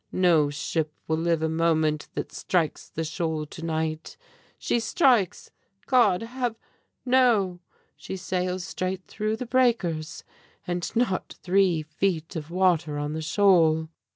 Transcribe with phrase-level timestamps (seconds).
[0.11, 4.17] No ship will live a moment that strikes the shoal to night.
[4.57, 5.51] She strikes!
[5.85, 6.55] God have
[7.05, 7.59] No!
[7.95, 10.23] she sails straight through the breakers!
[10.65, 13.89] and not three feet of water on the shoal!